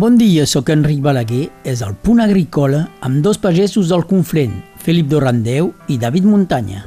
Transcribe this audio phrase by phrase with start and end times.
[0.00, 5.10] Bon dia, sóc Enric Balaguer, és el Punt Agrícola amb dos pagesos del Conflent, Felip
[5.10, 6.86] Dorrandeu i David Muntanya.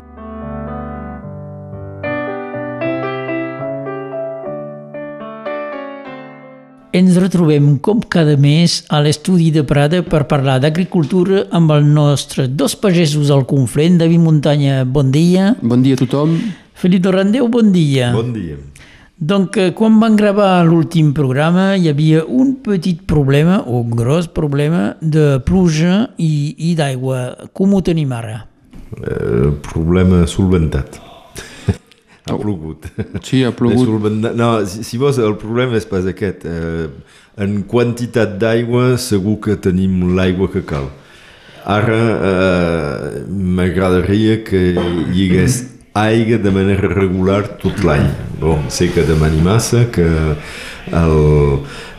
[6.98, 12.50] Ens retrobem com cada mes a l'estudi de Prada per parlar d'agricultura amb els nostres
[12.50, 15.54] dos pagesos del Conflent, David Muntanya, bon dia.
[15.62, 16.40] Bon dia a tothom.
[16.74, 18.10] Felip Dorrandeu, bon dia.
[18.18, 18.58] Bon dia.
[19.24, 24.98] Donc, quan van gravar l'últim programa hi havia un petit problema, o un gros problema,
[25.00, 27.22] de pluja i, i d'aigua.
[27.56, 28.42] Com ho tenim ara?
[29.00, 31.00] Eh, problema solventat.
[32.28, 32.90] ha plogut.
[33.24, 33.86] Sí, ha plogut.
[33.88, 34.36] solventat.
[34.36, 36.44] No, si, si vols, el problema és pas aquest.
[36.44, 36.90] Eh,
[37.48, 40.92] en quantitat d'aigua segur que tenim l'aigua que cal.
[41.64, 42.02] Ara
[42.34, 45.64] eh, m'agradaria que hi hagués
[45.96, 48.12] aigua de manera regular tot l'any.
[48.44, 51.14] Bon, sé que demani massa, que el,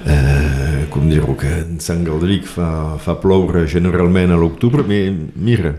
[0.05, 5.73] eh, com dir-ho, que en Sant Galdric fa, fa ploure generalment a l'octubre, mira,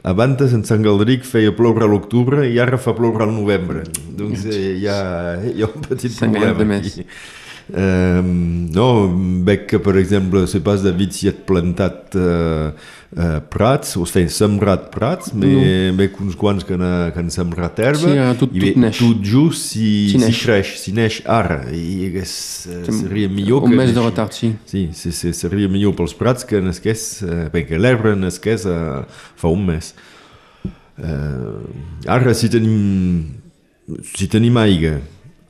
[0.00, 3.84] abans en Sant Galdric feia ploure a l'octubre i ara fa ploure al novembre.
[4.16, 5.00] Doncs eh, hi, ha,
[5.44, 6.88] hi ha un petit problema de més.
[6.94, 7.04] aquí.
[7.66, 8.84] Eh, no,
[9.42, 12.68] veig que per exemple se pas David s'hi ha plantat eh,
[13.16, 15.48] eh, prats, o sigui, sembrat prats, no.
[15.98, 18.82] veig uns quants que han, que han sembrat herba Sí, eh, tot- i bé, tot
[18.84, 19.00] neix.
[19.02, 20.42] tot just si, Si si, neix.
[20.44, 22.34] creix, si neix ara i hagués,
[22.70, 24.52] eh, seria millor Un que mes de retard, sí.
[24.64, 29.02] Sí, sí, sí, seria millor pels prats que nasqués, eh, que l'herba nasqués eh,
[29.34, 29.90] fa un mes.
[31.02, 33.26] Eh, ara, si tenim,
[34.14, 35.00] si tenim aigua,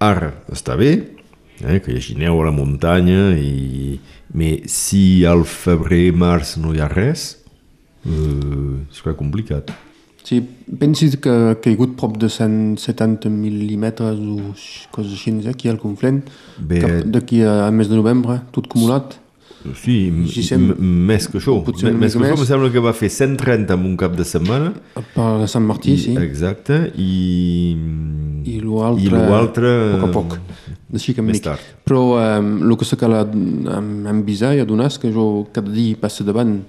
[0.01, 0.95] ara està bé,
[1.65, 3.99] eh, que hi hagi neu a la muntanya, i,
[4.33, 7.37] però si al febrer, març no hi ha res,
[8.05, 9.73] eh, serà complicat.
[10.27, 10.41] Sí,
[10.81, 14.55] pensis que ha caigut prop de 170 mil·límetres o
[14.91, 16.25] coses així eh, aquí al Conflent,
[16.59, 19.15] d'aquí a, a mes de novembre, tot acumulat.
[19.75, 19.99] Sí,
[20.47, 21.57] sem- més que això.
[21.65, 22.41] potser Més que mica això, més.
[22.41, 24.73] em sembla que va fer 130 en un cap de setmana,
[25.15, 26.15] Per Sant Martí, sí.
[26.17, 27.73] Exacte, i...
[28.47, 29.73] I l'altre...
[29.91, 29.97] I.
[29.97, 30.37] A poc a poc.
[30.93, 31.59] D'així que més tard.
[31.85, 35.97] Però el que se cal em, em visar i adonar és que jo cada dia
[35.99, 36.61] passo davant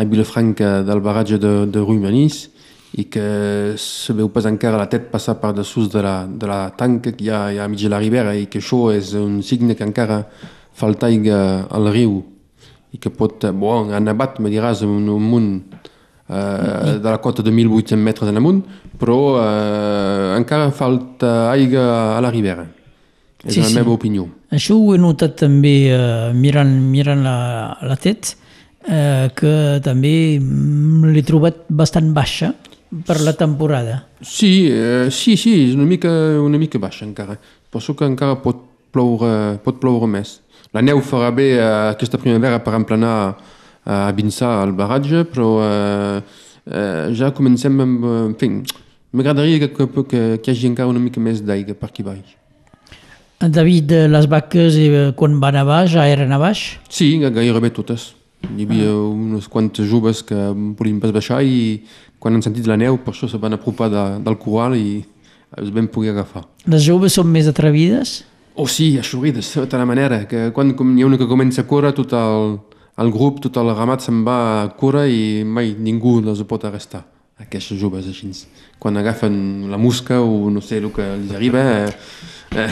[0.00, 2.46] a Vilafranca del baratge de, de Ruimanís
[2.96, 6.70] i que se veu pas encara la tet passar per dessús de la, de la
[6.74, 9.12] tanca que hi ha, hi ha a mig de la ribera i que això és
[9.18, 10.24] un signe que encara
[10.80, 12.18] falta aigua al riu
[12.90, 13.44] i que pot...
[13.54, 15.50] Bon, han nevat, me diràs, un, un munt
[16.28, 18.62] eh, de la cota de 1.800 metres en amunt,
[18.98, 22.66] però eh, encara falta aigua a la ribera.
[23.44, 23.76] És Sí, la sí.
[23.78, 24.26] meva opinió.
[24.52, 27.36] Això ho he notat també eh, mirant, mirant la,
[27.88, 28.34] la tet,
[28.84, 29.52] eh, que
[29.84, 32.50] també l'he trobat bastant baixa
[33.06, 34.00] per la temporada.
[34.20, 36.10] Sí, eh, sí, sí, és una mica,
[36.42, 37.38] una mica baixa encara.
[37.70, 38.60] Penso que encara pot
[38.92, 40.40] ploure, pot ploure més.
[40.74, 41.64] La neu farà bé eh,
[41.94, 46.20] aquesta primavera per emplenar eh, a Vinçà el baratge, però eh,
[46.70, 48.04] eh, ja comencem amb...
[48.04, 48.50] eh, En fi,
[49.12, 52.36] m'agradaria que, que, que, que hi hagi encara una mica més d'aigua per aquí baix.
[53.40, 54.78] David, eh, les vaques
[55.18, 56.76] quan van a baix ja eren a baix?
[56.92, 58.12] Sí, gairebé totes.
[58.46, 60.36] Hi havia unes quantes joves que
[60.78, 61.82] volien pas baixar i
[62.20, 65.02] quan han sentit la neu per això se van apropar de, del corral i
[65.60, 66.46] es van poder agafar.
[66.70, 68.20] Les joves són més atrevides?
[68.60, 71.66] Oh sí, aixurides, de tota manera, que quan com hi ha una que comença a
[71.68, 72.58] córrer, tot el,
[73.00, 77.00] el grup, tot el ramat se'n va a córrer i mai ningú les pot arrestar,
[77.40, 78.28] aquestes joves així.
[78.76, 81.94] Quan agafen la musca o no sé el que els arriba, eh,
[82.60, 82.66] eh,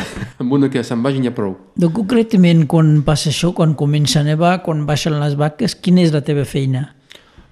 [0.44, 1.56] amb una que se'n vagi n'hi ha prou.
[1.72, 6.12] Donc, concretament, quan passa això, quan comença a nevar, quan baixen les vaques, quina és
[6.12, 6.84] la teva feina?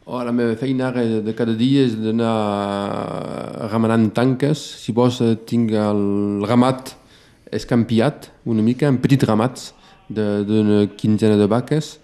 [0.04, 2.36] Oh, la meva feina ara de cada dia és d'anar
[3.72, 4.60] remenant tanques.
[4.84, 6.98] Si vols, eh, tinc el ramat
[7.52, 9.72] escampiat una mica, en petits ramats
[10.08, 11.96] d'una quinzena de vaques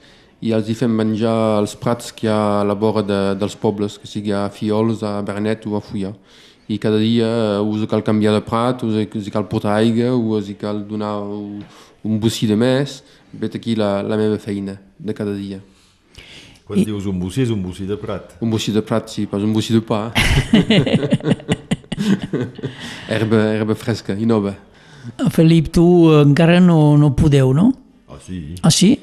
[0.43, 3.55] i els hi fem menjar els prats que hi ha a la vora de, dels
[3.55, 6.11] pobles, que sigui a Fiols, a Bernet o a Fullà.
[6.67, 10.50] I cada dia eh, us cal canviar de prat, us, us cal portar aigua, us
[10.58, 11.62] cal donar un,
[12.02, 13.02] un bocí de més.
[13.32, 15.61] Vet aquí la, la meva feina de cada dia.
[16.67, 16.87] Quan I...
[16.90, 18.34] dius un bocí, és un bocí de prat.
[18.43, 20.08] Un bocí de prat, sí, pas un bocí de pa.
[23.14, 24.56] herba, herba fresca i nova.
[25.31, 27.72] Felip, tu eh, encara no, no podeu, no?
[28.08, 28.54] Ah, sí.
[28.62, 28.99] Ah, sí?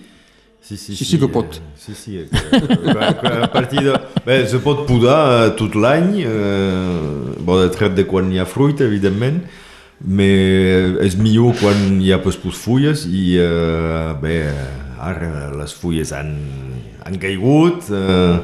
[0.62, 1.56] Sí, sí, Sí, sí que pot.
[1.56, 2.18] eh, Sí, sí.
[2.18, 3.94] eh, que- que A partir de...
[4.26, 8.84] Bé, se pot podar tot l'any, eh, bo, de tret de quan hi ha fruita,
[8.86, 9.42] evidentment,
[10.00, 14.38] però és millor quan hi ha pas pus fulles i, eh, bé,
[15.00, 16.36] ara les fulles han,
[17.06, 18.40] han caigut, eh,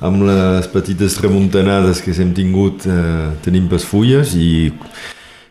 [0.00, 4.72] amb les petites remuntanades que hem tingut eh, tenim pas fulles i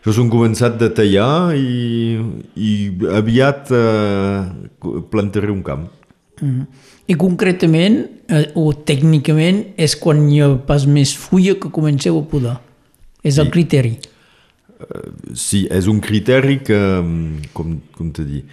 [0.08, 2.16] Jo s'han començat de tallar i,
[2.56, 2.68] i
[3.12, 4.46] aviat eh,
[5.12, 5.82] plantaré un camp.
[6.40, 6.62] Mm.
[7.12, 7.98] I concretament,
[8.32, 12.54] eh, o tècnicament, és quan hi ha pas més fulla que comenceu a podar.
[13.20, 13.52] És el Sí.
[13.58, 13.98] criteri.
[15.34, 16.78] Sí, és un criteri que,
[17.52, 18.44] com, com te dir,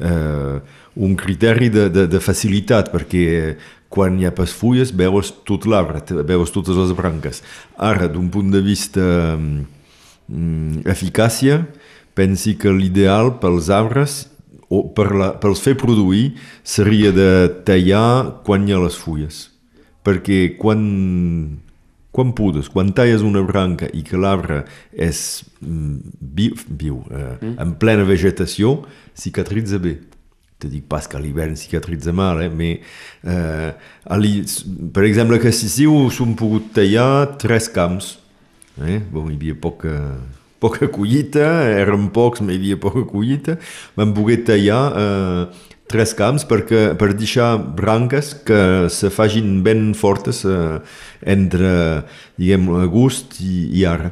[0.00, 0.58] eh,
[0.96, 3.54] un criteri de, de, de facilitat, perquè
[3.88, 7.42] quan hi ha pas fulles veus tot l'arbre, veus totes les branques.
[7.78, 9.04] Ara, d'un punt de vista
[9.36, 9.83] mm,
[10.28, 11.64] eficàcia,
[12.14, 14.24] pensi que l'ideal pels arbres
[14.72, 16.32] o per la, pels fer produir
[16.66, 17.28] seria de
[17.66, 19.48] tallar quan hi ha les fulles.
[20.04, 20.80] Perquè quan,
[22.14, 24.62] quan podes, quan talles una branca i que l'arbre
[24.92, 27.54] és mm, viu, viu eh, mm.
[27.62, 28.82] en plena vegetació,
[29.16, 29.98] cicatritza bé.
[30.60, 32.48] Te dic pas que a l'hivern cicatritza mal, eh?
[32.48, 32.80] mais
[33.26, 34.18] eh, a
[34.94, 38.14] per exemple, que si siu s'han pogut tallar tres camps.
[38.82, 38.98] Eh?
[39.10, 39.92] Bon, hi havia poca,
[40.62, 43.58] poca collita, eren pocs, però hi havia poca collita.
[43.94, 50.42] Vam poder tallar eh, tres camps perquè, per deixar branques que se facin ben fortes
[50.48, 50.80] eh,
[51.22, 51.70] entre,
[52.40, 54.10] diguem, agost i, i ara.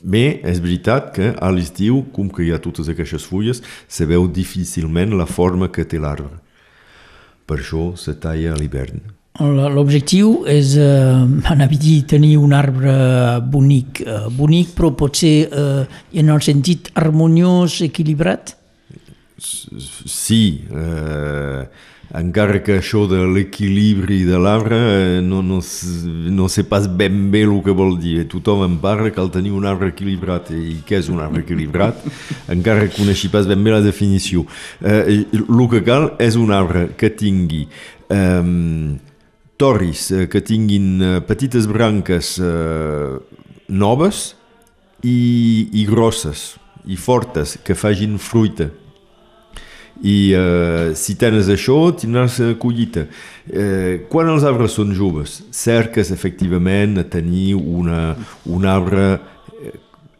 [0.00, 4.26] Bé, és veritat que a l'estiu, com que hi ha totes aquestes fulles, se veu
[4.32, 6.40] difícilment la forma que té l'arbre.
[7.44, 9.19] Per això se talla a l'hivern.
[9.38, 10.82] L'objectiu és, eh,
[11.48, 16.90] anava a dir, tenir un arbre bonic, eh, bonic però potser eh, en el sentit
[16.94, 18.56] harmoniós, equilibrat.
[19.40, 21.64] Sí, eh,
[22.12, 27.44] encara que això de l'equilibri de l'arbre eh, no, no, no sé pas ben bé
[27.46, 28.26] el que vol dir.
[28.28, 30.50] Tothom en parla, cal tenir un arbre equilibrat.
[30.50, 32.02] I què és un arbre equilibrat?
[32.56, 34.44] encara que coneixi pas ben bé la definició.
[34.82, 37.68] Eh, el que cal és un arbre que tingui
[38.10, 38.98] eh,
[39.60, 43.16] torris, eh, que tinguin eh, petites branques eh,
[43.68, 44.30] noves
[45.04, 46.54] i, i grosses
[46.88, 48.70] i fortes, que facin fruita.
[50.00, 53.04] I eh, si tens això tindràs eh, collita.
[53.44, 58.14] Eh, quan els arbres són joves cerques efectivament a tenir una,
[58.48, 59.18] un arbre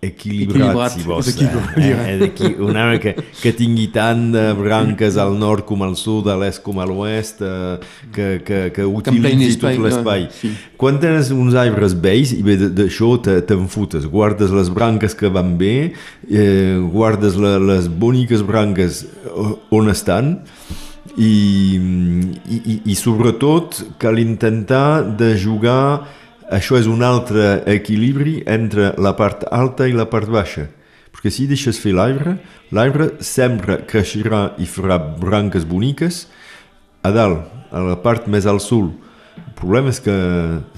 [0.02, 3.12] equilibrat, Equilibrat, si vols és eh, equi- un arbre que,
[3.42, 7.42] que tingui tant de branques al nord com al sud, a l'est com a l'oest
[7.44, 7.76] eh,
[8.14, 10.24] que, que, que utilitzi tot espai, l'espai.
[10.32, 10.52] sí.
[10.80, 15.28] quan tens uns arbres vells i bé d'això te- te'n futes, guardes les branques que
[15.28, 15.92] van bé,
[16.30, 20.38] eh, guardes la, les boniques branques eh, on estan
[21.18, 26.06] i, i, i, i sobretot cal intentar de jugar
[26.50, 30.66] això és un altre equilibri entre la part alta i la part baixa
[31.10, 32.36] perquè si deixes fer l'arbre
[32.74, 36.26] l'arbre sempre creixerà i farà branques boniques
[37.02, 38.90] a dalt, a la part més al sud
[39.40, 40.14] el problema és que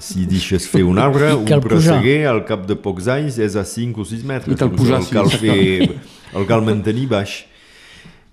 [0.03, 4.01] si deixes fer un arbre, un presseguer al cap de pocs anys és a 5
[4.03, 4.51] o 6 metres.
[4.51, 5.87] I cal pujar, el cal, fer,
[6.35, 7.37] el cal mantenir baix.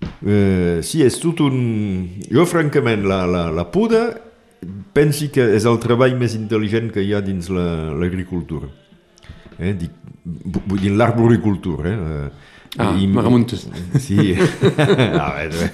[0.01, 1.55] Eh, sí, és tot un...
[2.27, 4.03] Jo, francament, la, la, la poda
[4.93, 8.67] pensi que és el treball més intel·ligent que hi ha dins la- l'agricultura.
[9.59, 9.73] eh?
[9.77, 9.91] Dic,
[10.25, 11.89] vu- vull dir l'arboricultura.
[11.89, 12.29] Eh?
[12.77, 13.67] Ah, I- me remuntes.
[13.99, 14.33] Sí.
[15.25, 15.71] A veure.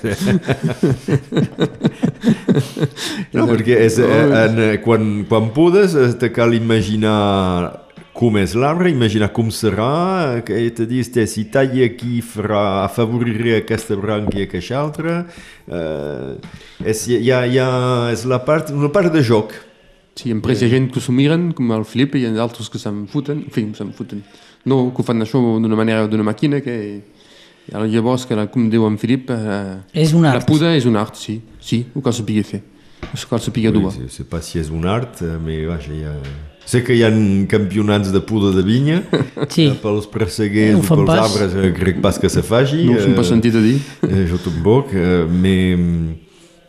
[3.34, 7.87] No, perquè és, eh, en, eh, quan, quan podes eh, te cal imaginar
[8.18, 13.60] com és l'arbre, imaginar com serà, que te dius, te, si talla aquí farà, afavoriré
[13.62, 15.20] aquesta branca i aquesta altra.
[15.70, 17.70] Eh, és, hi ha, hi ha,
[18.14, 19.54] és la part, una part de joc.
[20.18, 22.34] Sí, en pres hi ha gent que s'ho miren, com el Felipe, i hi ha
[22.34, 24.24] d'altres que se'n futen, en fi, se'n futen.
[24.66, 26.78] No, que ho fan això d'una manera, d'una màquina, que...
[27.68, 30.46] Llavors, que, la- com diu en Filip, eh, És un la art.
[30.48, 32.62] poda és un art, sí, sí, ho cal saber fer,
[33.12, 33.92] ho cal saber dur.
[33.92, 36.16] Je sais pas si és un art, mais vaja, hi ha...
[36.68, 37.12] Sé que hi ha
[37.48, 39.02] campionats de poda de vinya,
[39.54, 39.70] Sí.
[39.70, 41.22] eh, pels presseguers Ho o fan pels pas.
[41.30, 42.84] arbres, eh, crec pas que se faci.
[42.90, 43.78] No s'ho eh, pas sentit a dir.
[44.04, 45.80] Eh, jo tampoc, eh, mais...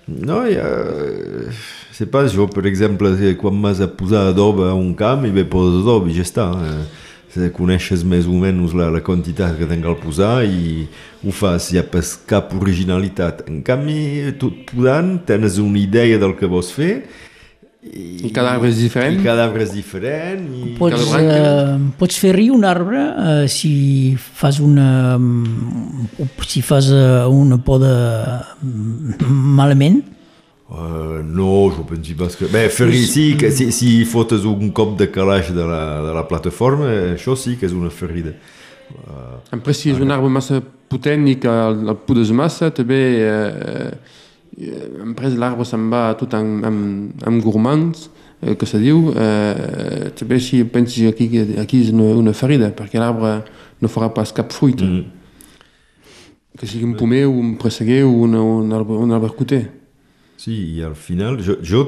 [0.09, 0.71] No, ha...
[1.93, 3.11] sé pas, jo, per exemple,
[3.43, 6.47] quan m'has de posar adobe a un camp, i bé poses adobe i ja està.
[6.55, 10.87] Eh, coneixes més o menys la, la quantitat que tenc al posar i
[11.23, 13.45] ho fas, hi ha pas cap originalitat.
[13.51, 17.05] En canvi, tot podant, tens una idea del que vols fer
[17.79, 19.21] I és diferent.
[19.23, 20.75] i és diferent i...
[20.79, 26.09] Pots, eh, pots fer rir un arbre eh, si fas una mm,
[26.43, 30.03] si fas eh, una poda mm, malament
[30.69, 32.45] Uh, no, jo penso pas que...
[32.45, 36.27] Bé, ferri sí, que si, si fotes un cop de calaix de la, de la
[36.29, 38.35] plataforma, això sí que és una ferida.
[39.49, 43.01] En pres, si és un arbre massa potent i que el, el podes massa, també
[43.25, 43.89] eh,
[44.61, 48.09] eh, en pres l'arbre se'n va tot amb, amb, amb gourmands,
[48.43, 53.01] eh, que se diu, eh, també si pensis aquí, aquí és una, una ferida, perquè
[53.01, 53.43] l'arbre
[53.81, 54.87] no farà pas cap fruita.
[54.87, 55.05] Mm.
[56.59, 59.63] Que sigui un pomer, un presseguer o un, un, arbre, un arbre coter.
[60.39, 61.85] Sí, i al final, jo, jo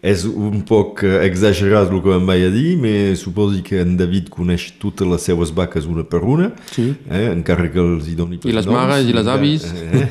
[0.00, 3.96] és un poc eh, exagerat el que em vaig a dir, però suposi que en
[3.98, 6.92] David coneix totes les seues vaques una per una, Sí.
[7.10, 9.64] eh, encara que els hi doni I les mares i les avis.
[9.66, 10.06] Eh?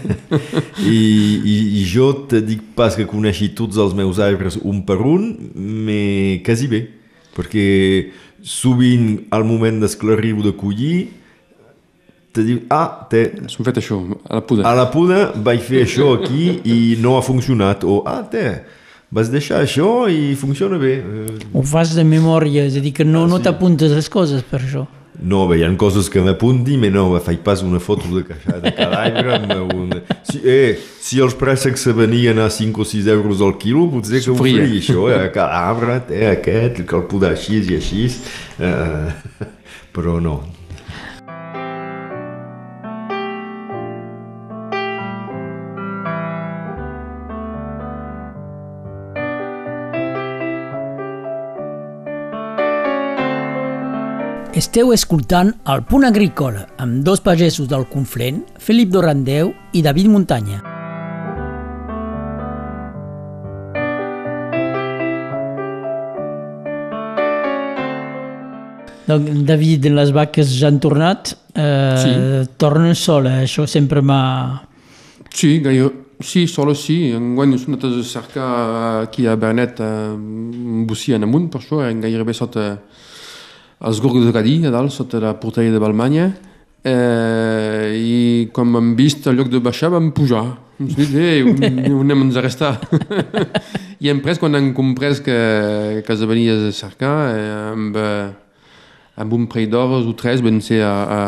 [0.84, 0.98] I,
[1.40, 5.32] i, I jo te dic pas que coneixi tots els meus arbres un per un,
[5.56, 6.84] però quasi bé,
[7.38, 7.68] perquè
[8.44, 11.08] sovint al moment d'esclarir-ho de collir
[12.38, 13.96] te diu, ah, te, S'han fet això,
[14.30, 14.62] a la puda.
[14.70, 17.82] a la puda vaig fer això aquí i no ha funcionat.
[17.88, 18.44] O, ah, te,
[19.12, 20.98] vas deixar això i funciona bé.
[21.00, 24.62] Eh, Ho fas de memòria, és a dir, que no, no t'apuntes les coses per
[24.62, 24.86] això.
[25.18, 28.60] No, bé, hi ha coses que m'apunti, però no, faig pas una foto de, caixa,
[28.62, 29.40] de arbre.
[29.40, 30.02] amb una...
[30.30, 34.22] si, eh, si els préssecs se venien a 5 o 6 euros al quilo, potser
[34.22, 35.32] que ho faria això, eh?
[35.48, 38.06] arbre té aquest, que el podrà així i així.
[38.62, 39.48] Eh,
[39.96, 40.38] però no.
[54.58, 60.64] Esteu escoltant el Punt Agrícola amb dos pagesos del Conflent, Felip Dorandeu i David Muntanya.
[69.08, 72.50] Donc, David, les vaques ja han tornat, eh, Sí.
[72.58, 74.64] tornen sola, això sempre m'ha...
[75.30, 75.92] Sí, gaire...
[76.20, 77.12] Sí, solo sí.
[77.14, 82.34] Enguany a cercar aquí a Bernet a un bocí en amunt, per això, eren gairebé
[82.34, 82.80] sota
[83.80, 86.32] els gorgs de Cadí, a dalt, sota la porteria de Balmanya.
[86.88, 90.46] Eh, I quan m'han vist al lloc de baixar vam pujar.
[90.80, 91.62] Hem dit, eh, on,
[91.98, 92.76] on anem a restar?
[94.02, 95.38] I hem pres, quan han comprès que,
[96.06, 98.28] que els venies a cercar, eh, amb, eh,
[99.18, 101.22] amb un parell d'hores o tres vam ser a, a,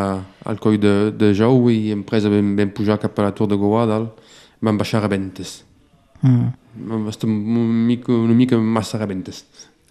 [0.50, 3.50] al coll de, de Jou i hem pres vam, vam pujar cap a la Tor
[3.50, 4.22] de Goa dalt,
[4.62, 5.64] vam baixar rebentes.
[6.22, 6.54] Mm.
[6.90, 9.44] Vam estar una mica, una mica massa rebentes.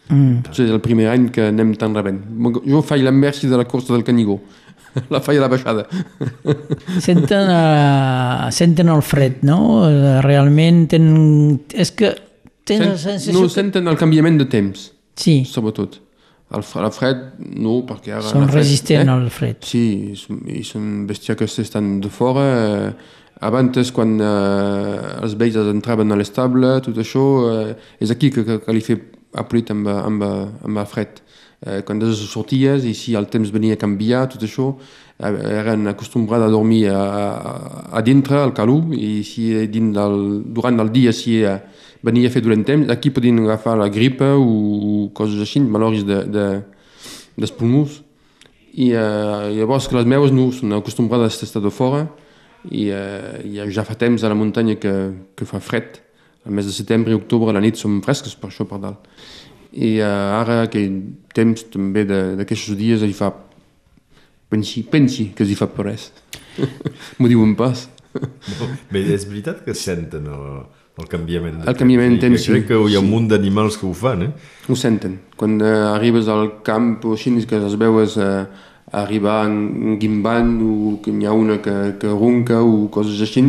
[0.09, 0.39] Mm.
[0.51, 2.23] És el primer any que anem tan rebent.
[2.65, 4.39] Jo faig l'enversi de la cursa del Canigó.
[5.13, 5.85] La faig a la baixada.
[7.07, 9.59] Senten, uh, senten el fred, no?
[9.87, 11.59] Eh, Realment tenen...
[11.77, 12.15] És que
[12.67, 13.35] tens la Sent, sensació...
[13.37, 13.53] no que...
[13.53, 14.89] senten el canviament de temps,
[15.19, 15.99] Sí, sobretot.
[16.55, 17.23] El, el fred,
[17.61, 18.25] no, perquè ara...
[18.25, 19.61] són la fred- resistents al fred.
[19.67, 19.85] Sí,
[20.55, 22.45] i són- bèsties que estan de fora.
[22.49, 22.91] Eh,
[23.45, 28.61] abans, quan eh, els vells entraven a l'estable, tot això, eh, és aquí que, que,
[28.65, 28.83] que li
[29.33, 30.23] fe aplit amb, amb,
[30.65, 31.23] amb el fred.
[31.59, 34.69] Eh, quan els sorties i si el temps venia a canviar, tot això,
[35.19, 37.55] eh, eren acostumbrats a dormir a, a,
[37.99, 41.59] a dintre, al calor, i si dins del, durant el dia si eh,
[42.03, 46.07] venia a fer durant temps, aquí podien agafar la gripa o, o coses així, malòries
[46.07, 46.47] de, de,
[47.37, 48.05] dels pulmons.
[48.79, 52.05] I eh, llavors que les meves no són acostumbrades a estar de fora
[52.71, 54.95] i, eh, ja fa temps a la muntanya que,
[55.35, 55.99] que fa fred.
[56.47, 59.05] Al mes de setembre i octubre a la nit som fresques per això per dalt.
[59.73, 60.95] I eh, ara aquell
[61.35, 63.33] temps també de- d'aquests dies hi fa
[64.49, 66.11] pensi, pensi que s'hi fa per res.
[67.19, 67.89] M'ho diuen pas.
[68.91, 70.47] Bé, és veritat que senten el,
[70.99, 71.61] el canviament.
[71.61, 72.41] de El canviament temps.
[72.41, 72.69] temps, I Crec sí.
[72.73, 74.31] que hi ha un munt d'animals que ho fan, eh?
[74.69, 75.19] Ho senten.
[75.37, 78.47] Quan eh, arribes al camp o així, que els veus eh,
[78.97, 83.45] arribar en guimbant o que n'hi ha una que, que ronca o coses així,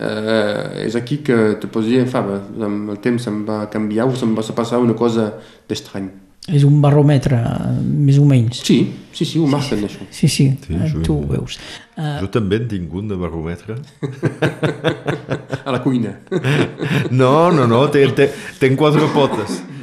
[0.00, 4.08] eh, és aquí que te pots dir, fa, bé, amb el temps se'm va canviar
[4.08, 5.30] o se'm va passar una cosa
[5.68, 6.08] d'estrany.
[6.48, 8.62] És un baròmetre, eh, més o menys.
[8.66, 8.78] Sí,
[9.12, 10.06] sí, sí, ho marquen, això.
[10.10, 11.58] Sí, sí, Sí, eh, això- tu ho veus.
[12.00, 13.76] Uh, Jo també en tinc un de baròmetre.
[15.66, 16.16] A la cuina.
[17.10, 19.60] No, no, no, ten, ten, ten quatre potes.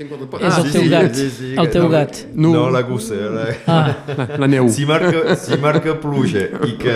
[0.00, 1.18] Tinc quatre és el teu gat,
[1.60, 2.18] el teu no, gat.
[2.32, 2.60] No, No.
[2.72, 3.16] la gossa.
[3.34, 3.42] La...
[3.68, 4.68] Ah, La, la neu.
[4.72, 6.94] Si marca, si marca pluja i que,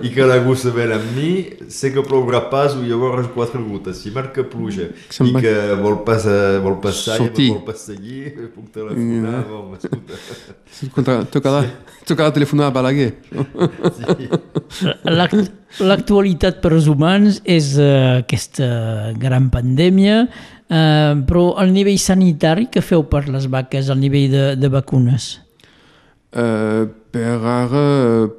[0.00, 1.32] i que la gossa ven amb mi,
[1.68, 4.00] sé que plourà pas o llavors quatre gotes.
[4.00, 7.50] Si marca pluja i va- que vol passar, vol passar i Sortir.
[7.52, 8.22] vol passar allí,
[8.54, 10.20] puc telefonar, bon, escolta.
[10.96, 11.60] Contra, tocarà,
[12.08, 13.10] tocarà telefonar a Balaguer.
[15.04, 15.52] l'act-
[15.90, 20.24] L'actualitat per als humans és eh, aquesta gran pandèmia,
[20.70, 25.40] eh, però al nivell sanitari, què feu per les vaques, al nivell de, de vacunes?
[26.30, 27.80] Uh, per ara,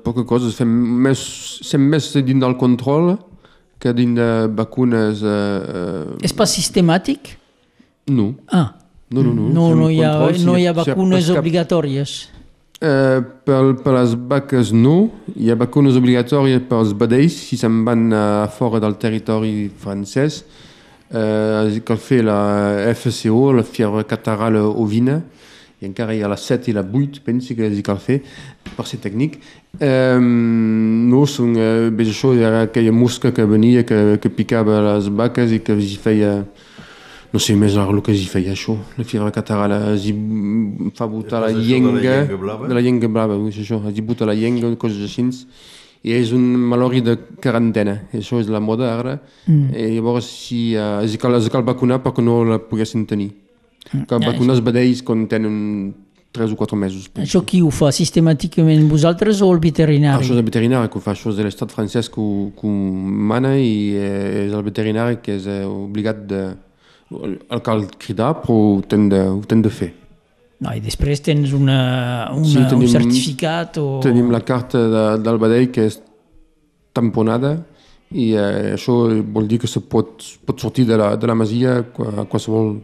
[0.05, 0.47] poca cosa.
[0.55, 0.69] Fem
[1.03, 1.19] més,
[1.67, 3.17] sem més dins del control
[3.81, 5.19] que dins de vacunes...
[5.25, 7.33] Uh, És pas sistemàtic?
[8.07, 8.31] no.
[8.51, 8.69] Ah,
[9.11, 9.49] No, no, no.
[9.51, 12.11] no, Fem no, hi, ha, control, si no hi ha si vacunes pas cap- obligatòries.
[12.81, 14.93] Eh, per, per les vaques no,
[15.35, 18.23] hi ha vacunes obligatòries per als vedells si se'n van a
[18.55, 20.45] fora del territori francès.
[21.13, 25.19] Eh, cal fer la FCO, la fiebre catarrale ovina,
[25.81, 28.19] i encara hi ha les 7 i les 8, pensi que hi cal fer
[28.75, 29.39] per ser tècnic.
[29.79, 34.79] Eh, no, són, eh, veig això, hi era aquella mosca que venia, que, que picava
[34.91, 36.35] les vaques i que hi feia
[37.31, 40.11] no sé més el que hi feia això, la fibra catalana, hi
[40.95, 44.73] fa botar la llenga, de la llenga blava, oui, és això, hi bota la llenga,
[44.75, 45.23] coses així,
[46.01, 49.73] i és un malori de quarantena, això és la moda ara, mm.
[49.77, 53.29] i llavors si, uh, es, cal, es cal vacunar perquè no la poguessin tenir.
[53.91, 54.07] Mm.
[54.09, 55.59] Cal vacunar els vedells quan tenen
[56.31, 57.09] 3 o 4 mesos.
[57.19, 60.23] Això qui ho fa sistemàticament, vosaltres o el veterinari?
[60.23, 62.67] Això és el veterinari que ho fa, això és de l'estat francès que ho, que
[62.67, 62.75] ho
[63.31, 66.43] mana i eh, és el veterinari que és eh, obligat de...
[67.11, 69.91] El cal cridar però ho ten de, ho ten de fer.
[70.61, 73.85] No, I després tens una, una, sí, tenim, un certificat o...
[74.03, 75.97] Tenim la carta de, del vedell que és
[76.93, 77.55] tamponada
[78.11, 78.97] i eh, això
[79.33, 82.75] vol dir que se pot, pot sortir de la, de la masia a qualsevol,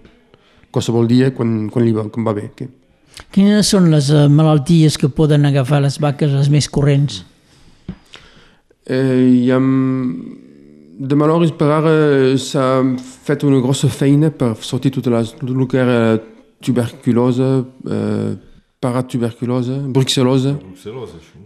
[0.73, 2.47] qualsevol dia quan, quan, li va, quan va bé.
[2.57, 2.69] Que...
[3.35, 7.21] Quines són les uh, malalties que poden agafar les vaques les més corrents?
[8.87, 9.61] Eh, hi ha...
[10.97, 11.91] De maloris per ara
[12.41, 12.63] s'ha
[13.27, 15.99] fet una grossa feina per sortir tot el que era
[16.63, 17.47] tuberculose,
[17.89, 18.35] eh,
[18.79, 19.77] paratuberculose,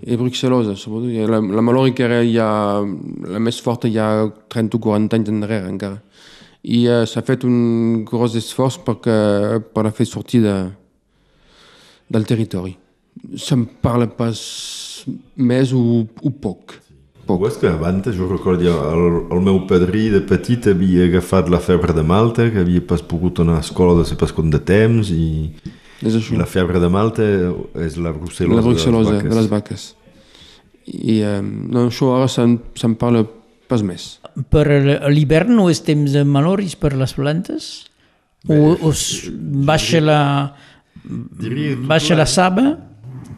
[0.03, 1.31] I bruxelose, sobretot.
[1.31, 2.49] La, la malòrica era ja,
[2.81, 6.01] la més forta hi ha 30 o 40 anys enrere encara.
[6.61, 9.17] I eh, s'ha fet un gros esforç perquè,
[9.73, 10.55] per a fer sortir de,
[12.11, 12.75] del territori.
[13.35, 14.39] Se'n parla pas
[15.35, 16.77] més o, o poc.
[17.27, 17.45] Poc.
[17.47, 21.93] És que abans, jo recordo, el, el meu padrí de petit havia agafat la febre
[21.97, 25.11] de Malta, que havia pas pogut anar a escola de ser pas com de temps,
[25.13, 25.51] i,
[26.01, 27.27] i la febre de Malta
[27.85, 29.85] és la brucel·losa, la brucel·losa de, les de les vaques.
[30.91, 33.23] I eh, no, això ara se'n se parla
[33.71, 34.15] pas més.
[34.51, 34.65] Per
[35.11, 37.71] l'hivern no és temps de maloris per les plantes?
[38.49, 38.91] O, o
[39.69, 40.21] baixa la,
[41.87, 42.71] baixa la saba?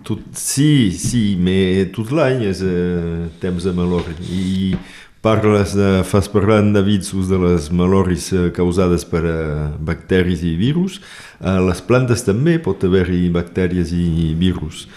[0.04, 4.16] Tot, sí, sí, mais tot l'any és eh, temps de malori.
[4.28, 4.76] I
[5.24, 11.00] parles de, fas parlant, David, de les maloris eh, causades per eh, bacteris i virus.
[11.40, 14.90] A les plantes també pot haver-hi bactèries i virus.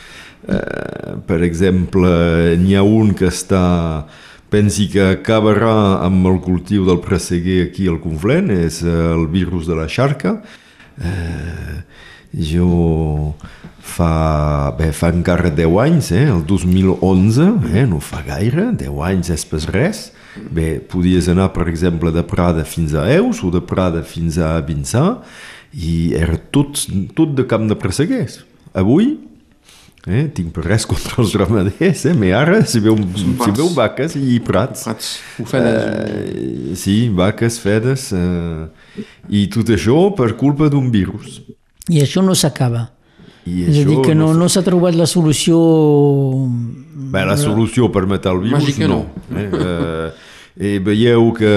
[0.49, 2.11] Eh, per exemple,
[2.59, 3.63] n'hi ha un que està
[4.51, 9.79] pensi que acabarà amb el cultiu del presseguer aquí al Conflent, és el virus de
[9.79, 10.41] la xarca.
[10.99, 11.79] Eh,
[12.33, 13.35] jo
[13.87, 16.27] fa, bé, fa encara 10 anys, eh?
[16.33, 17.87] el 2011, eh?
[17.89, 20.07] no fa gaire, 10 anys és pas res.
[20.37, 24.59] Bé, podies anar, per exemple, de Prada fins a Eus o de Prada fins a
[24.61, 25.07] Vinçà
[25.73, 26.83] i era tot,
[27.17, 28.43] tot de camp de presseguers.
[28.77, 29.15] Avui,
[30.07, 34.17] eh, tinc per res contra els ramaders, eh, però ara si veu, si veu vaques
[34.21, 34.85] i prats.
[34.87, 35.13] Prats,
[35.43, 35.81] ofedes.
[35.81, 41.41] Eh, sí, vaques, fedes, eh, i tot això per culpa d'un virus.
[41.93, 42.89] I això no s'acaba.
[43.47, 45.59] I és a dir, que no, no s'ha trobat la solució...
[47.13, 49.05] Bé, la solució per matar el virus, Màgica no.
[49.31, 49.39] no.
[49.39, 49.47] Eh?
[49.61, 51.53] eh, i veieu que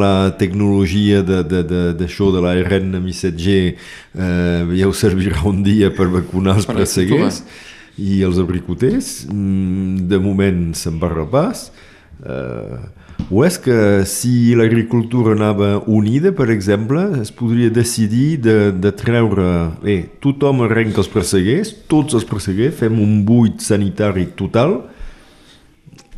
[0.00, 6.06] la tecnologia d'això de, de, de, de l'ARN missatger eh, veieu servirà un dia per
[6.12, 7.42] vacunar els presseguers
[8.00, 9.26] i els abricoters.
[9.28, 11.66] Mm, de moment se'n va repàs.
[11.68, 11.93] Eh,
[13.30, 13.76] o és que
[14.08, 19.48] si l'agricultura anava unida, per exemple, es podria decidir de, de treure...
[19.82, 24.82] Bé, tothom arrenca els perseguers, tots els perseguers, fem un buit sanitari total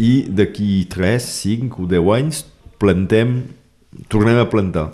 [0.03, 2.45] i d'aquí 3, 5 o 10 anys
[2.83, 3.39] plantem,
[4.13, 4.91] tornem a plantar.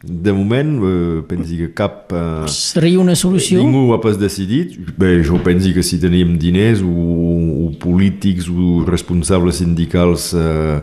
[0.00, 2.12] De moment, eh, pensi que cap...
[2.14, 3.58] Eh, Seria una solució?
[3.58, 4.76] Ningú ha pas decidit.
[4.94, 6.92] Bé, jo pensi que si teníem diners o,
[7.64, 10.78] o polítics o responsables sindicals eh,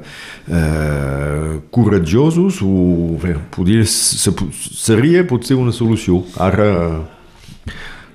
[0.51, 4.36] eh, coratjosos, o, bé, podria, se,
[4.75, 6.25] seria potser una solució.
[6.36, 6.69] Ara,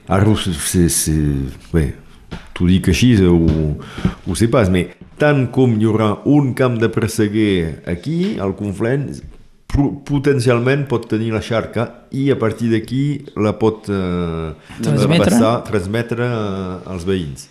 [0.05, 1.17] ara se, se,
[1.73, 1.95] bé,
[2.53, 3.41] t'ho dic així, ho,
[4.29, 9.15] ho sé pas, però tant com hi haurà un camp de presseguer aquí, al Conflent,
[10.07, 13.05] potencialment pot tenir la xarca i a partir d'aquí
[13.39, 14.51] la pot eh,
[14.83, 17.49] transmetre, passar, transmetre eh, als veïns.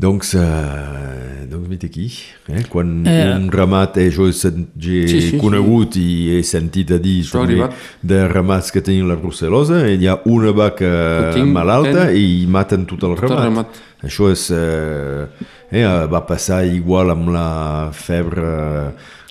[0.00, 2.06] Doncs, eh, doncs vet aquí,
[2.48, 2.62] eh?
[2.72, 6.00] quan eh, un ramat, eh, jo he, he sí, sí, conegut sí.
[6.00, 7.68] i he sentit a dir també,
[8.00, 10.88] de ramats que tenen la brucel·losa, hi ha una vaca
[11.34, 12.16] tinc, malalta ten...
[12.16, 13.28] i maten tot el ramat.
[13.28, 13.80] Tot el ramat.
[14.08, 15.28] Això és, eh,
[15.68, 17.48] eh, va passar igual amb la
[17.92, 18.54] febre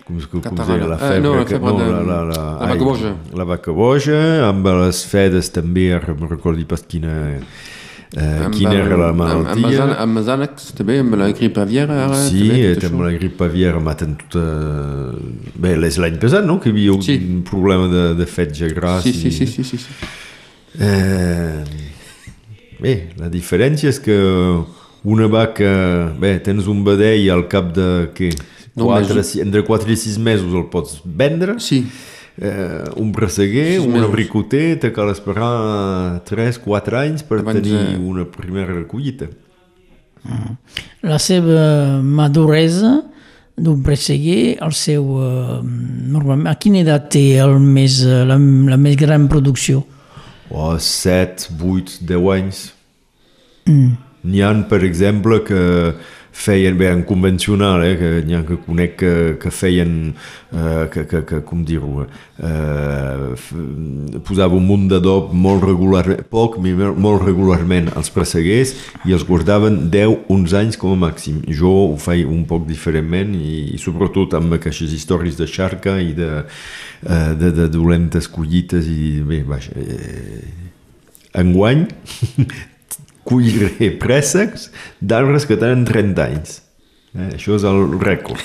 [0.09, 2.43] com, com, com deia, la febre, eh, no, la, febre no, de, la, la, la,
[2.57, 3.15] la vaca boja.
[3.37, 7.15] La vaca boja, amb les fedes també, ara no recordo pas quina,
[8.17, 9.83] eh, quina era la malaltia.
[9.85, 12.07] Amb, amb els ànecs també, amb la grip aviària.
[12.07, 14.47] Ara, sí, també, amb la grip aviària maten tota...
[15.59, 17.19] Bé, és l'any passat, no?, que hi havia sí.
[17.21, 19.05] un problema de, de fetge gras.
[19.05, 19.37] Sí, sí, i...
[19.37, 20.11] sí, sí, sí, sí.
[20.79, 21.63] Eh,
[22.81, 24.17] bé, la diferència és que
[25.05, 25.73] una vaca...
[26.19, 27.89] Bé, tens un vedell al cap de...
[28.17, 28.33] Què?
[28.79, 29.31] No, Quatre, mesos.
[29.33, 31.59] si- entre 4 i 6 mesos el pots vendre.
[31.59, 31.83] Sí,
[32.41, 34.07] Eh, un presseguer, un mesos.
[34.07, 39.27] abricoter, te cal esperar 3-4 anys per Abans tenir de- una primera recollita.
[41.01, 43.03] La seva maduresa
[43.59, 45.03] d'un presseguer, el seu...
[45.19, 45.59] Eh,
[46.15, 49.81] normalment, a quina edat té el més, eh, la, la més gran producció?
[50.49, 52.61] O 7, 8, 10 anys.
[53.67, 53.97] Mm.
[54.31, 55.59] N'hi ha, per exemple, que
[56.39, 60.13] feien, bé, en convencional, eh, que n'hi ha que conec que, que feien,
[60.53, 62.05] eh, que, que, que, com dir-ho,
[62.39, 63.35] eh,
[64.25, 68.73] posava un munt d'adob molt regular, poc, molt regularment als presseguers
[69.05, 71.43] i els guardaven 10-11 anys com a màxim.
[71.51, 76.15] Jo ho faig un poc diferentment i, i sobretot amb aquestes històries de xarca i
[76.17, 76.31] de,
[77.03, 80.43] eh, de, de dolentes collites i bé, vaja, eh,
[81.39, 81.85] enguany
[83.29, 86.59] colliré préssecs d'arbres que tenen 30 anys.
[87.15, 88.43] Eh, això és el rècord.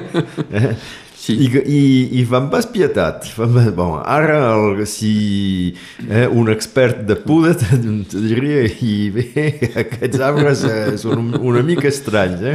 [0.60, 0.74] eh?
[1.18, 1.34] Sí.
[1.34, 1.78] I, i,
[2.20, 3.24] I fan pas pietat.
[3.34, 5.74] Fan, pas- bon, ara, el, si
[6.06, 7.74] eh, un expert de puda te,
[8.08, 9.24] te diria i bé,
[9.82, 12.44] aquests arbres eh, són un, una mica estranys.
[12.46, 12.54] Eh?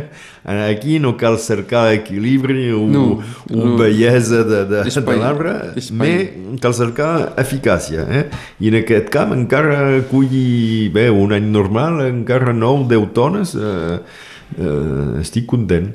[0.70, 3.04] Aquí no cal cercar equilibri o, No,
[3.52, 3.76] o no.
[3.80, 5.54] bellesa de, de, de l'arbre,
[6.00, 7.12] mais cal cercar
[7.44, 8.08] eficàcia.
[8.08, 8.26] Eh?
[8.64, 14.00] I en aquest camp encara culli bé, un any normal, encara 9-10 tones, eh,
[14.58, 15.92] eh, estic content.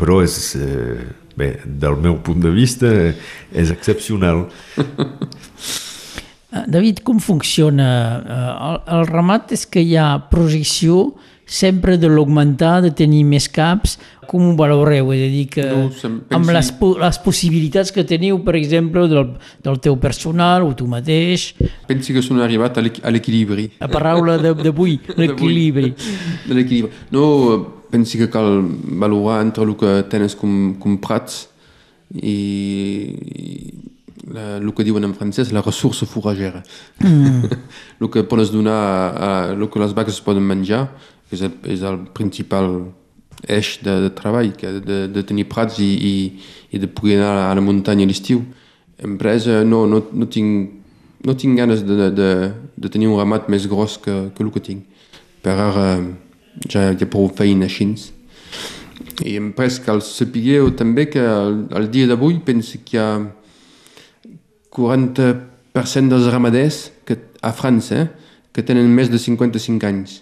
[0.00, 3.14] Però és, eh, bé, del meu punt de vista, eh,
[3.56, 4.46] és excepcional.
[6.50, 7.84] Eh, David, com funciona?
[8.18, 11.12] Eh, El, el ramat és que hi ha projecció
[11.46, 13.92] sempre de l'augmentar, de tenir més caps.
[14.26, 15.12] Com ho valoreu?
[15.14, 16.72] És a dir, que No, sem- amb pensi- les,
[17.04, 21.52] les possibilitats que teniu, per exemple, del, del teu personal o tu mateix,
[21.86, 23.70] pensi que són arribat a l'equi- a l'equilibri.
[23.78, 25.94] la paraula de- d'avui, l'equilibri.
[26.48, 26.90] de l'equilibri.
[27.14, 28.62] No, pensi que cal
[29.02, 31.44] valorar entre el que tens com, com prats
[32.14, 33.54] i, i
[34.30, 36.62] la, el que diuen en francès la ressourça forragera.
[37.02, 37.50] Mm.
[38.00, 40.86] el que pots donar a, a el que les vaques es poden menjar
[41.30, 42.70] és el, és el principal
[43.48, 46.14] eix de, de treball, que de, de tenir prats i, i,
[46.74, 48.42] i de poder anar a la muntanya a l'estiu.
[49.00, 50.74] Empresa, no, no, no, tinc,
[51.24, 52.32] no tinc ganes de, de,
[52.76, 54.84] de tenir un ramat més gros que, que el que tinc.
[55.40, 55.86] Per ara
[56.68, 57.88] ja ha prou feina així.
[59.24, 63.00] I em pres que el sapigueu també que al, al dia d'avui penso que hi
[63.00, 63.10] ha
[64.70, 68.08] 40% dels ramaders que, a França eh,
[68.52, 70.20] que tenen més de 55 anys.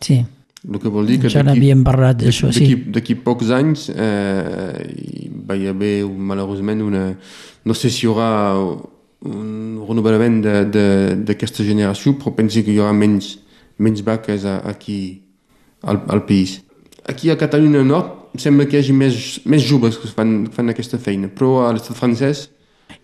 [0.00, 0.24] Sí,
[0.64, 2.70] El que vol dir que ja n'havíem parlat d'això, sí.
[2.88, 7.02] d'aquí pocs anys eh, hi va hi haver malauradament una...
[7.68, 8.30] No sé si hi haurà
[9.28, 13.34] un renovament de- de- d'aquesta generació, però penso que hi haurà menys,
[13.78, 14.98] menys vaques aquí
[15.84, 16.62] al, al país.
[17.06, 20.98] Aquí a Catalunya Nord sembla que hi hagi més, més joves que fan, fan aquesta
[20.98, 22.48] feina, però a l'estat francès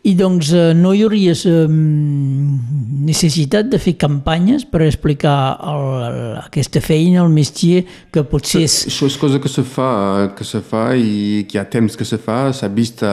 [0.03, 6.21] I doncs eh, no hi hauria eh, necessitat de fer campanyes per explicar el, el,
[6.41, 8.79] aquesta feina, el métier, que potser és...
[8.89, 12.09] Això és cosa que se fa, que se fa i que hi ha temps que
[12.09, 13.13] se fa, s'ha vist a,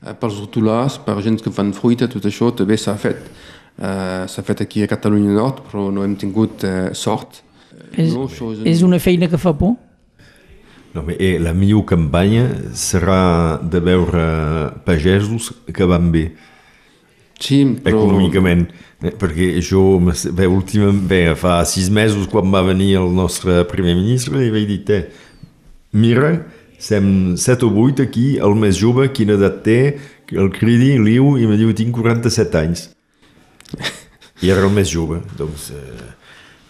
[0.00, 3.28] a, pels rotulars, per gent que fan fruita, tot això també s'ha fet.
[3.78, 7.44] Uh, s'ha fet aquí a Catalunya Nord, però no hem tingut uh, sort.
[7.96, 9.76] És, no, això és, és una feina que fa por?
[10.94, 12.46] No, però, eh, la millor campanya
[12.76, 14.24] serà de veure
[14.86, 16.28] pagesos que van bé
[17.38, 18.02] Sí, però...
[18.02, 18.66] econòmicament.
[18.98, 20.00] Eh, perquè jo,
[20.34, 24.66] bé, últimament, bé, fa sis mesos quan va venir el nostre primer ministre i vaig
[24.66, 24.98] dir, "Té,
[25.92, 26.32] mira,
[26.78, 29.98] sem 7 o 8 aquí, el més jove, quina edat té,
[30.32, 32.88] el cridi, liu, i me diu, tinc 47 anys.
[34.42, 35.70] I era el més jove, doncs...
[35.70, 36.17] Eh,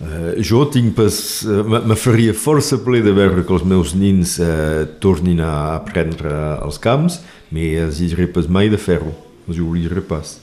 [0.01, 1.45] eh, jo tinc pas...
[1.45, 5.77] Eh, me me faria força ple de veure que els meus nins eh, tornin a
[5.77, 7.21] aprendre als camps,
[7.53, 9.15] però els diré pas mai de fer-ho,
[9.49, 10.39] els diré pas.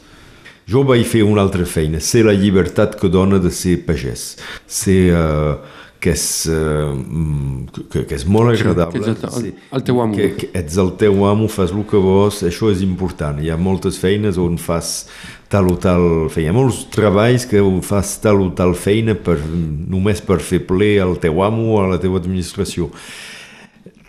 [0.65, 4.33] Jo vaig fer una altra feina, ser la llibertat que dona de ser pagès,
[4.65, 5.59] ser uh,
[5.99, 6.93] que, és, uh,
[7.89, 8.99] que, que és molt agradable.
[9.01, 10.15] que ets el- el teu amo.
[10.15, 13.39] Que, que ets el teu amo, fas el que vols, això és important.
[13.41, 15.07] Hi ha moltes feines on fas
[15.49, 16.49] tal o tal feina.
[16.49, 20.99] Hi ha molts treballs que fas tal o tal feina per, només per fer ple
[21.01, 22.91] al teu amo o a la teva administració.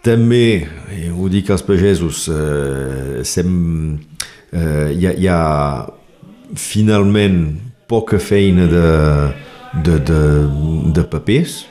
[0.06, 3.98] També, eh, ho dic als pagesos, eh, sem,
[4.52, 5.40] eh, hi, ha, hi ha
[6.54, 7.56] finalment
[7.88, 8.86] poca feina de,
[9.82, 10.20] de, de,
[10.94, 11.64] de papers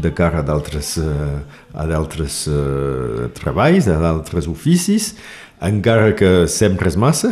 [0.00, 1.38] de cara a d'altres eh,
[1.74, 5.14] a d'altres eh, treballs, a d'altres oficis,
[5.60, 7.30] encara que sempre és massa,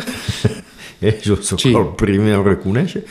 [1.00, 1.16] eh?
[1.24, 1.72] jo sóc Sí.
[1.74, 3.04] el primer a reconèixer,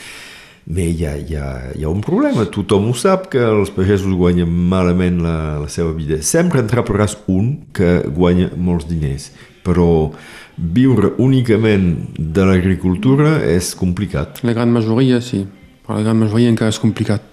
[0.67, 4.11] però hi ha, hi, ha, hi ha un problema, tothom ho sap que els pagesos
[4.19, 6.19] guanyen malament la, la seva vida.
[6.21, 9.29] Sempre en trobaràs un que guanya molts diners,
[9.63, 10.11] però
[10.57, 14.41] viure únicament de l'agricultura és complicat.
[14.43, 15.45] La gran majoria, sí.
[15.85, 17.23] Però la gran majoria encara és complicat.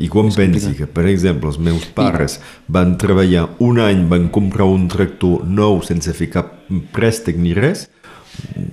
[0.00, 2.38] I quan pensi que, per exemple, els meus pares
[2.72, 6.54] van treballar un any, van comprar un tractor nou sense fer cap
[6.96, 7.88] préstec ni res,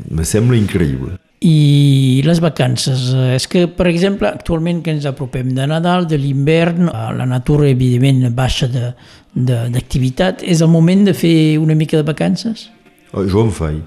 [0.10, 1.18] me sembla increïble.
[1.44, 6.18] I les vacances, eh, és que, per exemple, actualment que ens apropem de Nadal, de
[6.20, 8.94] l'hivern, eh, la natura, evidentment, baixa de-
[9.34, 12.70] de- d'activitat, és el moment de fer una mica de vacances?
[13.14, 13.80] Oh, Jo en faig.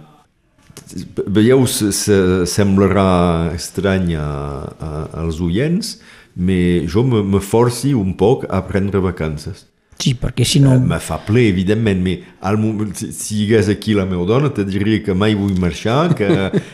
[1.26, 2.16] Veieu, se, se,
[2.46, 6.00] semblarà estrany als oients,
[6.36, 9.66] però jo me, me forci un poc a prendre vacances.
[10.02, 10.72] Sí, perquè si no...
[10.74, 10.86] No.
[10.88, 12.16] Me fa ple, evidentment, però
[12.48, 15.52] al moment, si, si hi hagués aquí la meva dona, te diria que mai vull
[15.62, 16.26] marxar, que,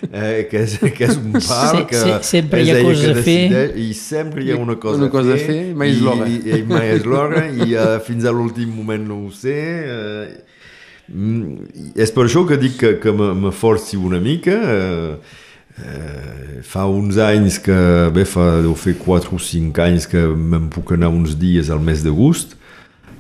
[0.09, 3.11] eh, que, és, que és un par, Se- que se- sempre és hi ha coses
[3.11, 3.67] a fer.
[3.77, 6.29] I sempre hi ha una cosa, Una cosa a fer, mai és l'hora.
[6.31, 9.59] I, i mai és l'hora, i uh, fins a l'últim moment no ho sé.
[9.93, 10.65] Uh,
[11.13, 14.57] mm, és per això que dic que, que me, me forci una mica.
[14.57, 15.37] Uh,
[15.79, 17.77] Uh, fa uns anys que,
[18.15, 21.83] bé, fa, deu fer 4 o 5 anys que me'n puc anar uns dies al
[21.85, 22.57] mes d'agost,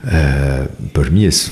[0.02, 1.46] uh, per mi és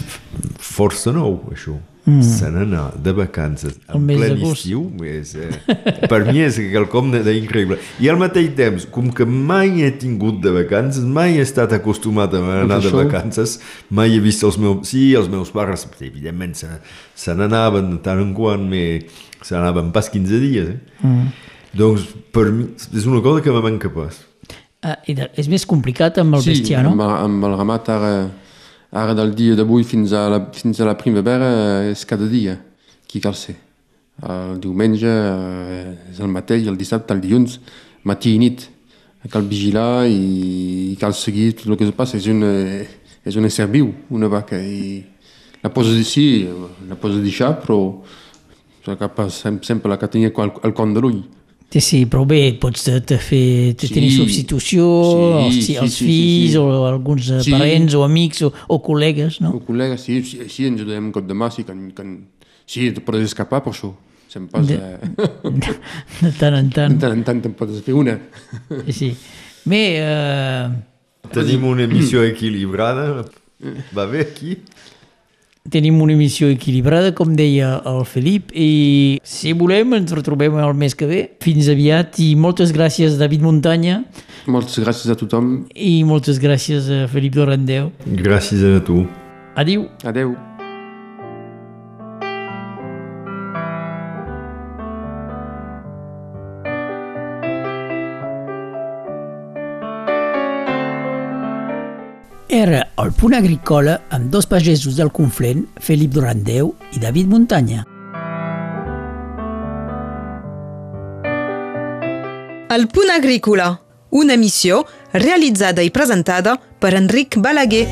[0.59, 1.77] força nou, això.
[2.07, 2.23] Mm.
[2.23, 7.81] Se n'anar de vacances en ple estiu, és, eh, per mi és quelcom d'increïble.
[7.99, 12.33] I al mateix temps, com que mai he tingut de vacances, mai he estat acostumat
[12.39, 13.57] a anar de això- vacances,
[13.91, 14.87] mai he vist els meus...
[14.87, 16.69] Sí, els meus pares, evidentment, se,
[17.19, 20.69] se n'anaven de tant en quant, però se n'anaven pas 15 dies.
[20.77, 20.79] Eh?
[21.03, 21.27] Mm.
[21.77, 24.23] Doncs per mi és una cosa que me manca pas.
[24.87, 26.95] Ah, de, és més complicat amb el sí, bestiar, no?
[26.95, 28.13] amb, el- amb el ramat ara,
[28.93, 32.57] ara del dia d'avui fins, a la, fins a la primavera eh, és cada dia
[33.07, 33.57] qui cal ser.
[34.23, 37.59] El diumenge eh, és el mateix, el dissabte, el dilluns,
[38.05, 38.69] matí i nit.
[39.27, 42.15] Cal vigilar i, i cal seguir tot el que es passa.
[42.21, 42.53] És, una,
[43.27, 44.61] és un ésser viu, una vaca.
[44.61, 45.03] I
[45.65, 46.47] la poses sí,
[46.87, 47.81] la poses deixar, però
[48.95, 51.25] cap, sempre la que tenia al, al con de l'ull.
[51.69, 53.93] Sí, sí, però bé, pots te, te fer, te Sí.
[53.95, 56.59] tenir substitució, Sí, els, sí, sí, els sí, sí, fills sí.
[56.63, 57.51] o alguns eh, Sí.
[57.53, 59.51] parents o amics o, o col·legues, no?
[59.51, 62.05] O col·legues, sí, sí, sí ens donem un cop de mà, sí, que, que,
[62.65, 63.93] sí, te pots escapar per això.
[64.31, 64.79] Se'm passa...
[64.79, 65.01] De-
[66.23, 66.95] De tant en tant.
[66.95, 68.15] De tant en tant te'n pots fer una.
[68.87, 69.11] Sí, sí.
[69.67, 70.69] Bé, eh,
[71.35, 73.25] Tenim una emissió equilibrada.
[73.97, 74.59] Va bé aquí?
[75.71, 80.95] Tenim una emissió equilibrada, com deia el Felip, i si volem ens retrobem el mes
[80.95, 81.21] que ve.
[81.45, 84.03] Fins aviat i moltes gràcies, David Muntanya,
[84.47, 85.67] Moltes gràcies a tothom.
[85.75, 87.91] i moltes gràcies a Felip Dorandeu.
[88.07, 89.07] Gràcies a tu.
[89.57, 89.89] Adiu.
[90.05, 90.37] Adeu.
[90.37, 90.56] Era
[103.07, 107.85] el punt agrícola amb dos pagesos del Conflent, Felip Dorandeu i David Muntanya.
[112.75, 113.69] El punt agrícola,
[114.11, 114.81] una emissió
[115.13, 117.85] realitzada i presentada per Enric Balaguer.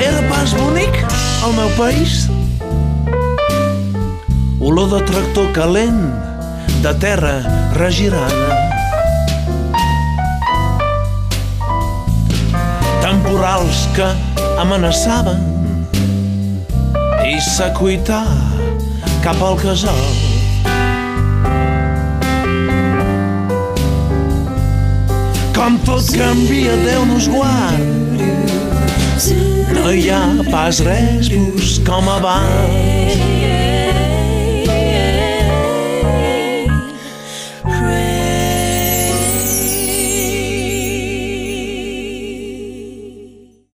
[0.00, 1.04] Era pas bonic,
[1.44, 2.24] el meu país?
[4.60, 6.02] Olor de tractor calent,
[6.80, 7.36] de terra
[7.76, 8.69] regirada.
[13.50, 14.06] Temporals que
[14.62, 15.40] amenaçaven
[17.26, 18.22] i s'acuitar
[19.24, 19.98] cap al casal.
[25.56, 28.22] Com tot canvia, Déu nos guard.
[29.80, 31.34] No hi ha pas res
[31.90, 33.79] com abans.